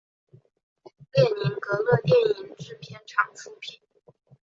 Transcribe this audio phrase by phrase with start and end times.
[1.11, 3.79] 列宁格勒电影制片厂出品。